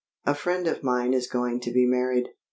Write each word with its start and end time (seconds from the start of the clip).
A 0.25 0.33
friend 0.33 0.65
of 0.65 0.81
mine 0.81 1.13
is 1.13 1.27
going 1.27 1.59
to 1.59 1.71
be 1.71 1.85
married. 1.85 2.29